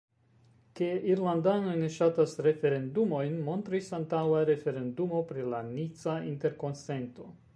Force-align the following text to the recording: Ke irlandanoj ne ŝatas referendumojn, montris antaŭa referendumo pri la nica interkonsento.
Ke 0.77 0.85
irlandanoj 1.15 1.73
ne 1.81 1.89
ŝatas 1.95 2.33
referendumojn, 2.47 3.37
montris 3.51 3.91
antaŭa 3.99 4.41
referendumo 4.53 5.23
pri 5.33 5.47
la 5.55 5.63
nica 5.71 6.19
interkonsento. 6.33 7.31